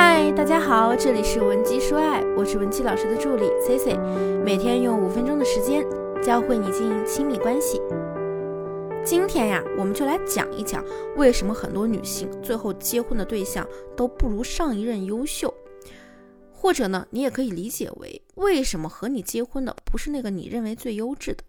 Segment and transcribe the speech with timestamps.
[0.00, 3.98] 嗨，大家好，这里是文姬说爱，我是文姬老师的助理 Cici，
[4.44, 5.84] 每天用五分钟的时间
[6.22, 7.82] 教会你经营亲密关系。
[9.04, 10.84] 今天呀，我们就来讲一讲
[11.16, 13.66] 为什么很多女性最后结婚的对象
[13.96, 15.52] 都不如上一任优秀，
[16.52, 21.42] 或者呢，你也可以理解为为什么和你结婚的不是那个你认为最优质的。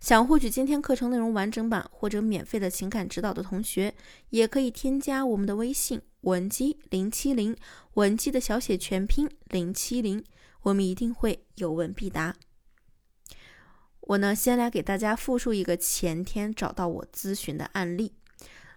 [0.00, 3.94] 想获取今天课程内容完整版或者免费的情感指导的同学，
[4.30, 7.56] 也可以添加我们的微信文姬零七零，
[7.94, 10.24] 文姬的小写全拼零七零，
[10.62, 12.34] 我们一定会有问必答。
[14.00, 18.14] 我呢，先来给大家复述一个前天找到我咨询的案例。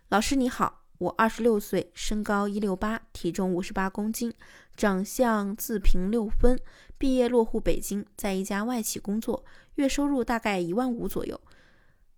[0.10, 4.34] 老师你好，我二十六岁，身高一六八，体重五十八公斤，
[4.76, 6.60] 长相自评六分，
[6.98, 9.46] 毕业落户北京，在一家外企工作。
[9.76, 11.40] 月收入大概一万五左右，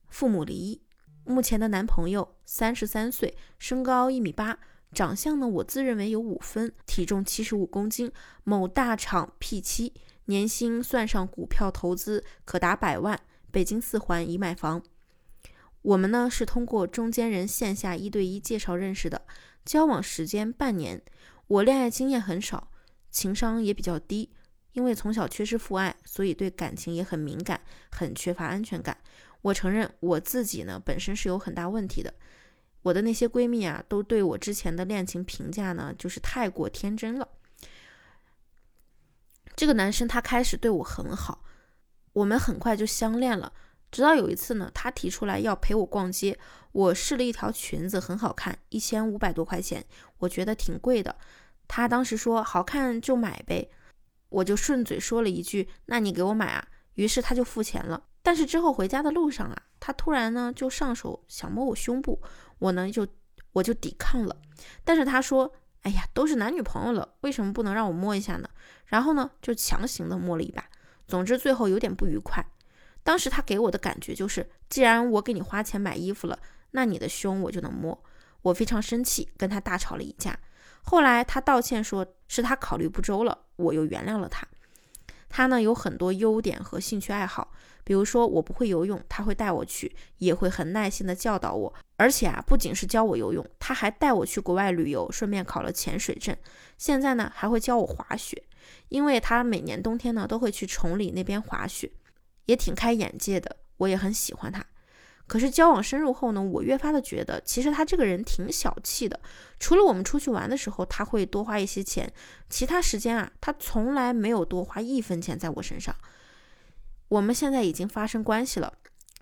[0.10, 0.82] 父母离异。
[1.24, 4.58] 目前的男朋友三十三岁，身高一米八，
[4.92, 8.12] 长相呢我自认为有五分，体重七十五公斤，
[8.44, 9.94] 某大厂 P 七，
[10.26, 13.20] 年薪算上股票投资可达百万，
[13.52, 14.82] 北京四环已买房。
[15.82, 19.24] 我们呢是通过中间人线下一对一介绍认识的，
[19.66, 21.02] 交往时间半年。
[21.48, 22.72] 我恋爱经验很少，
[23.10, 24.32] 情商也比较低。
[24.74, 27.60] 因为从小缺失父爱，所以对感情也很敏感，
[27.92, 28.96] 很缺乏安全感。
[29.42, 32.14] 我承认我自己呢本身是有很大问题的。
[32.84, 37.28] 我的那些闺蜜啊，都对我之前的恋情评价呢，就是太过天真了。
[39.56, 41.44] 这个男生他开始对我很好，
[42.14, 43.52] 我们很快就相恋了。
[43.92, 46.40] 直到有一次呢，他提出来要陪我逛街，
[46.72, 49.86] 我试了一条裙子，很好看，一千五百多块钱，
[50.20, 51.16] 我觉得挺贵的。
[51.68, 53.70] 他当时说好看就买呗。
[54.30, 58.02] 我就顺嘴说了一句：“那你给我买啊。”于是他就付钱了。
[58.24, 62.22] 但是之后回家的路上啊，他突然呢就上手想摸我胸部，
[62.60, 63.06] 我呢就
[63.52, 64.38] 我就抵抗了。
[64.86, 65.54] 但是他说
[65.84, 68.48] ：“哎呀，都是男女朋友了，为什么不能让我摸一下呢？”
[68.88, 70.64] 然后呢就强行的摸了一把。
[71.08, 72.46] 总之最后有点不愉快。
[73.04, 76.38] 当时他给我的感觉就是，既然我给你花钱买衣服了，
[76.72, 78.04] 那你的胸我就能摸。
[78.44, 80.38] 我非常生气，跟他大吵了一架。
[80.84, 83.38] 后来他道歉说是他考虑不周了。
[83.56, 84.48] 我又原谅了他。
[85.30, 87.52] 他呢有很多优点和兴趣爱好，
[87.84, 91.74] 比如说我不会游泳，他会带我去，也会很耐心的教导我。
[91.98, 96.36] 而且啊，不仅是教我游泳，他还带我去国外旅游，顺便考了潜水证。
[96.78, 98.44] 现在呢还会教我滑雪，
[98.90, 101.92] 因为他每年冬天呢都会去崇礼那边滑雪，
[102.52, 103.56] 也挺开眼界的。
[103.78, 104.64] 我也很喜欢他。
[105.26, 109.18] 可是交往深入后呢，我越发的觉得，其实他这个人挺小气的。
[109.60, 112.12] 除了我们出去玩的时候，他会多花一些钱，
[112.50, 115.96] 其他时间啊，他从来没有多花一分钱在我身上。
[117.08, 118.74] 我们现在已经发生关系了，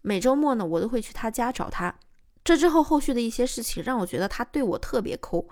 [0.02, 1.94] 每周末呢，我都会去他家找他。
[2.44, 5.48] 这之后后续的一些事情，让我觉得他对我特别抠。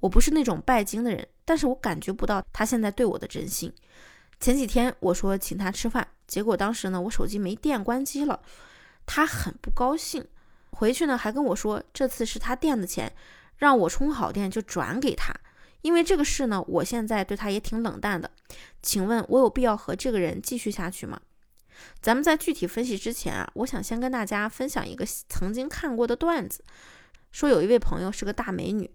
[0.00, 3.72] 我不是那种拜金的人，但是我感觉不到他现在对我的真心。
[4.38, 8.40] 前几天我说请他吃饭，结果当时呢，我手机没电，关机了。
[9.04, 10.26] 他很不高兴，
[10.70, 13.12] 回去呢还跟我说，这次是他垫的钱，
[13.56, 15.34] 让我充好电就转给他。
[15.82, 18.30] 因为这个事呢，我现在对他也挺冷淡的。
[18.80, 21.20] 请问，我有必要和这个人继续下去吗？
[22.00, 26.62] 咱们在具体分析之前啊，我想先跟大家分享一个曾经看过的段子，
[27.32, 28.88] 说有一位朋友是个大美女，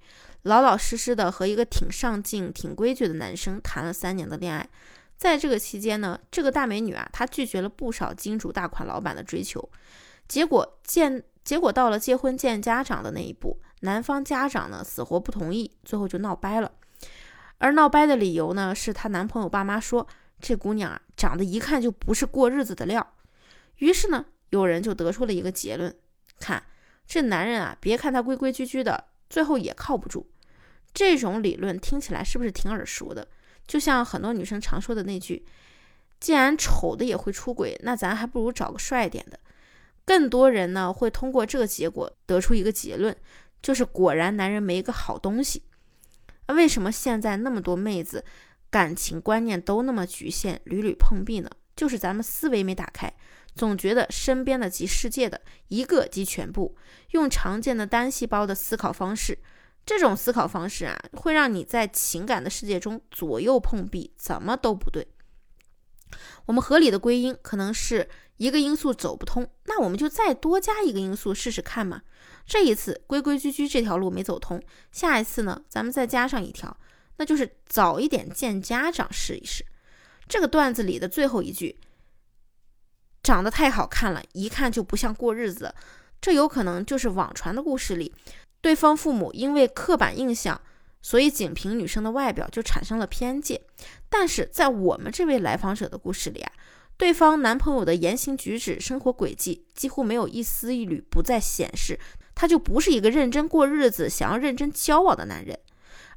[0.43, 4.69] 老老实实的和一个挺上进、挺规矩的男生谈了三年的恋爱。
[5.17, 9.69] 在这个期间呢，这个大美女啊，她拒绝了不少金主大款老板的追求，
[10.27, 16.71] 结果见结果到了结婚见家长的那一步，男方家长呢死活不同意，最后就闹掰了。
[17.57, 20.07] 而闹掰的理由呢，是她男朋友爸妈说
[20.39, 23.15] 这姑娘啊长得一看就不是过日子的料。
[23.77, 25.95] 于是呢，有人就得出了一个结论：
[26.39, 26.63] 看
[27.07, 30.29] 这男人啊，别看他规规矩矩的，最后也靠不住。
[30.93, 33.27] 这种理论听起来是不是挺耳熟的？
[33.67, 35.45] 就像很多女生常说的那句
[36.19, 39.39] ：“既然丑的也会出轨，那咱还不如找个帅点的。”
[40.05, 43.13] 更多人呢会通过这个结果得出一个结论，
[43.61, 45.63] 就是果然男人没一个好东西。
[46.47, 48.23] 为什么现在那么多妹子
[48.69, 51.49] 感情观念都那么局限，屡屡碰壁呢？
[51.75, 53.13] 就是咱们思维没打开，
[53.53, 56.77] 总觉得身边的及世界的一个即全部，
[57.11, 59.37] 用常见的单细胞的思考方式。
[59.87, 65.07] 这种思考方式啊，会让你在情感的世界中左右碰壁，怎么都不对。
[66.45, 72.01] 我们合理的归因可能是一个因素走不通，那我们就再多加一个因素试试看嘛。
[72.45, 74.61] 这一次规规矩矩这条路没走通，
[74.91, 76.77] 下一次呢，咱们再加上一条，
[77.15, 79.65] 那就是早一点见家长试一试。
[80.27, 81.79] 这个段子里的最后一句，
[83.23, 85.73] 长得太好看了，一看就不像过日子，
[86.19, 88.13] 这有可能就是网传的故事里。
[88.61, 90.59] 对方父母因为刻板印象
[91.01, 93.61] 所以仅凭女生的外表就产生了偏见。
[94.09, 96.51] 但是在我们这位来访者的故事里啊，
[96.97, 101.99] 对方男朋友的言行举止、生活轨迹几乎没有一丝一缕不再显示，
[102.33, 105.57] 他就不是一个认真过日子、想要认真交往的男人。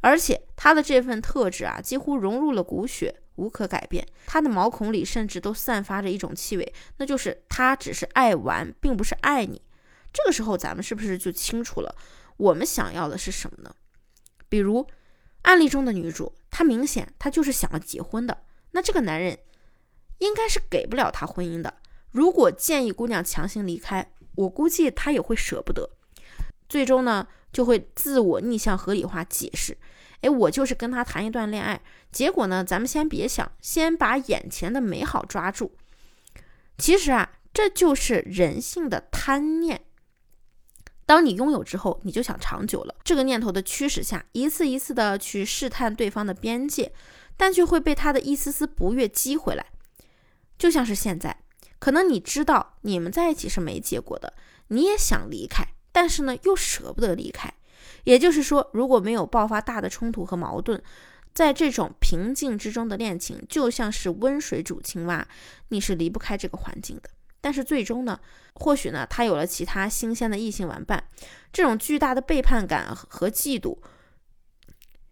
[0.01, 4.07] 而且他的这份特质啊，几乎融入了骨血，无可改变。
[4.27, 9.61] 他的毛孔里甚至都散发着一种气味，那就是他只是爱玩，并不是爱你。
[10.13, 11.95] 这个时候，咱们是不是就清楚了，
[12.41, 13.75] 我们想要的是什么呢？
[14.49, 14.87] 比如
[15.43, 19.39] 案例中的女主，她明显她就是想要结婚的，那这个男人
[20.19, 21.75] 应该是给不了她婚姻的。
[22.11, 25.91] 如果建议姑娘强行离开，我估计她也会舍不得，
[26.69, 29.77] 最终呢就会自我逆向合理化解释。
[30.23, 35.77] 哎，我就是跟他谈一段恋爱，结果呢，咱们先别想，先把眼前的美好抓住。
[36.77, 39.85] 其实啊，这就是人性的贪念。
[41.11, 42.95] 当你拥有之后，你就想长久了。
[43.03, 46.93] 这个念头的驱使下，一次一次的去试探对方的边界，
[47.37, 49.67] 但却会被他的一丝丝不悦激回来。
[50.57, 51.37] 就像是现在，
[51.81, 54.35] 可能你知道你们在一起是没结果的，
[54.69, 57.53] 你也想离开，但是呢，又舍不得离开。
[58.05, 60.81] 也就是说，如果没有爆发大的冲突和矛盾，
[61.35, 65.27] 在这种平静之中的恋情，就像是温水煮青蛙，
[65.71, 67.11] 你是离不开这个环境的。
[67.43, 68.21] 但是最终呢，
[68.55, 71.03] 或许呢，他有了其他新鲜的异性玩伴，
[71.51, 73.79] 这种巨大的背叛感和嫉妒，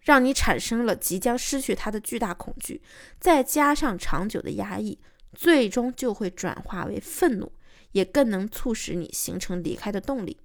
[0.01, 2.83] 让你产生了即将失去他的巨大恐惧，
[3.19, 4.99] 再加上长久的压抑，
[5.33, 7.51] 最终就会转化为愤怒，
[7.93, 10.39] 也更能促使你形成离开的动力。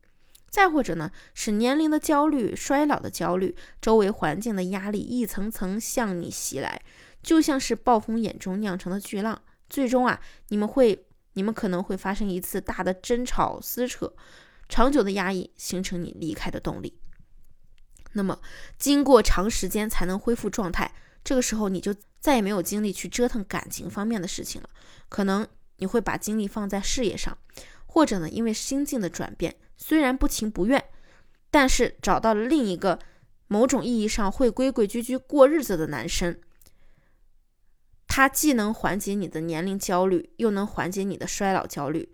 [0.50, 6.82] 再或者呢，是年龄的焦虑、衰老的焦虑、周围环境的压力一层层向你袭来，
[7.22, 11.06] 就像是暴风眼中酿成的巨浪，最终啊，你们会。
[11.34, 14.14] 你们可能会发生一次大的争吵撕扯，
[14.70, 17.00] 长久的压抑形成你离开的动力。
[18.14, 18.40] 那么，
[18.78, 20.94] 经过长时间才能恢复状态，
[21.24, 24.70] 这个时候你就再也没有精力去折腾感情方面的事情了。
[25.10, 25.48] 可能
[25.78, 27.36] 你会把精力放在事业上，
[27.88, 30.84] 或者呢，因为心境的转变，虽然不情不愿，
[31.50, 33.00] 但是找到了另一个
[33.48, 36.40] 某种意义上会规规矩矩过日子的男生。
[38.16, 42.08] 它既能缓解你的年龄焦虑，又能缓解你的衰老焦虑，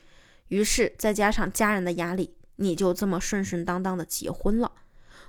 [0.48, 4.72] 于是再加上家人的压力，你就这么顺顺当当的结婚了。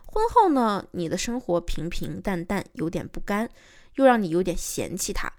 [0.06, 3.50] 婚后呢，你的生活平平淡淡，有点不甘，
[3.96, 5.32] 又让你有点嫌弃他。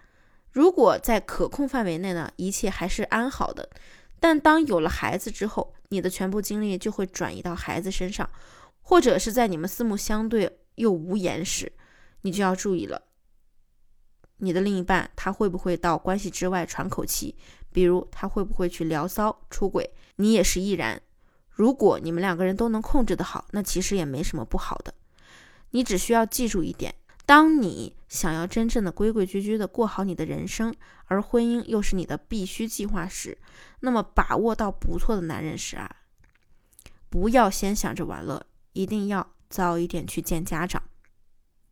[0.52, 3.70] 如果在可控范围内呢，一切还是安好的。
[4.20, 8.30] 但当有了孩子之后，你的全部精力就会转移到孩子身上，
[8.82, 11.72] 或者是在你们四目相对又无言时，
[12.24, 13.04] 你就要注意了。
[14.44, 17.36] 你的另一半他会不会到关系之外喘口气？
[17.72, 19.90] 比如他会不会去聊骚、出轨？
[20.18, 21.02] 你也是易然。
[21.50, 24.94] 如果你们两个人都能控制得好，那其实也没什么不好的。
[25.70, 26.96] 你只需要记住一点：
[27.26, 30.74] 当你想要真正的规规矩矩的过好你的人生，
[31.06, 33.38] 而婚姻又是你的必须计划时，
[33.82, 35.96] 那么把握到不错的男人时啊，
[37.10, 40.82] 不要先想着玩乐，一定要早一点去见家长。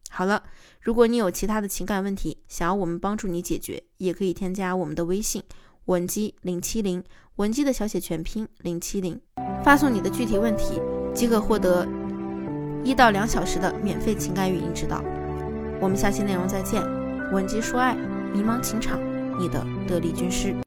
[0.09, 0.43] 好了，
[0.81, 5.41] 如果你有其他的情感问题，想要我们帮助你解决，也可以添加我们的微信
[5.85, 7.03] 文姬零七零，
[7.35, 9.19] 文姬的小写全拼零七零，
[9.63, 10.81] 发送你的具体问题，
[11.13, 11.87] 即可获得
[12.83, 15.03] 一到两小时的免费情感语音指导。
[15.79, 16.83] 我们下期内容再见，
[17.31, 17.95] 文姬说爱，
[18.33, 18.99] 迷茫情场，
[19.39, 20.53] 你的得力军师。